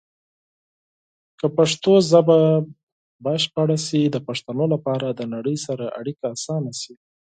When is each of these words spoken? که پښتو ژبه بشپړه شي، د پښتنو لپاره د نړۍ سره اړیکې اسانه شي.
که 1.39 1.47
پښتو 1.57 1.93
ژبه 2.09 2.39
بشپړه 3.25 3.77
شي، 3.85 4.01
د 4.11 4.17
پښتنو 4.27 4.65
لپاره 4.73 5.07
د 5.09 5.21
نړۍ 5.33 5.57
سره 5.67 5.85
اړیکې 5.99 6.25
اسانه 6.35 6.71
شي. 6.81 6.93